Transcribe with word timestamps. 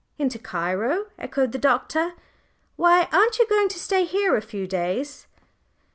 "Into 0.17 0.39
Cairo!" 0.39 1.11
echoed 1.19 1.51
the 1.51 1.59
Doctor. 1.59 2.13
"Why, 2.75 3.07
aren't 3.13 3.37
you 3.37 3.45
going 3.45 3.69
to 3.69 3.77
stay 3.77 4.03
here 4.05 4.35
a 4.35 4.41
few 4.41 4.65
days?" 4.65 5.27